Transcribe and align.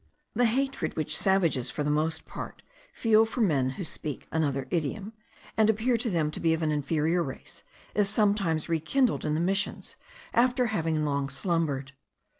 The 0.33 0.45
hatred 0.45 0.95
which 0.97 1.15
savages 1.15 1.69
for 1.69 1.83
the 1.83 1.91
most 1.91 2.25
part 2.25 2.63
feel 2.91 3.23
for 3.23 3.41
men 3.41 3.69
who 3.77 3.83
speak 3.83 4.27
another 4.31 4.65
idiom, 4.71 5.13
and 5.55 5.69
appear 5.69 5.95
to 5.99 6.09
them 6.09 6.31
to 6.31 6.39
be 6.39 6.55
of 6.55 6.63
an 6.63 6.71
inferior 6.71 7.21
race, 7.21 7.63
is 7.93 8.09
sometimes 8.09 8.67
rekindled 8.67 9.25
in 9.25 9.35
the 9.35 9.39
missions, 9.39 9.97
after 10.33 10.65
having 10.65 11.05
long 11.05 11.29
slumbered. 11.29 11.91